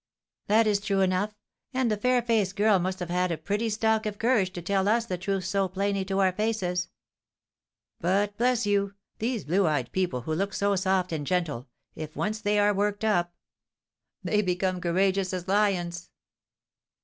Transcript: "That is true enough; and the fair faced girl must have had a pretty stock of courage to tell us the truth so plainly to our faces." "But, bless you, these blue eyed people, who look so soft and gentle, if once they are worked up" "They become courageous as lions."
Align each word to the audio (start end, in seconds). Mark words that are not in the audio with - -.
"That 0.47 0.65
is 0.65 0.79
true 0.79 1.01
enough; 1.01 1.35
and 1.75 1.91
the 1.91 1.95
fair 1.95 2.23
faced 2.23 2.55
girl 2.55 2.79
must 2.79 2.97
have 3.01 3.11
had 3.11 3.31
a 3.31 3.37
pretty 3.37 3.69
stock 3.69 4.07
of 4.07 4.17
courage 4.17 4.51
to 4.53 4.61
tell 4.63 4.87
us 4.87 5.05
the 5.05 5.15
truth 5.15 5.45
so 5.45 5.67
plainly 5.67 6.03
to 6.05 6.17
our 6.17 6.31
faces." 6.31 6.89
"But, 7.99 8.35
bless 8.35 8.65
you, 8.65 8.95
these 9.19 9.43
blue 9.43 9.67
eyed 9.67 9.91
people, 9.91 10.21
who 10.21 10.33
look 10.33 10.55
so 10.55 10.75
soft 10.75 11.11
and 11.11 11.27
gentle, 11.27 11.67
if 11.93 12.15
once 12.15 12.41
they 12.41 12.57
are 12.57 12.73
worked 12.73 13.03
up" 13.05 13.35
"They 14.23 14.41
become 14.41 14.81
courageous 14.81 15.33
as 15.33 15.47
lions." 15.47 16.09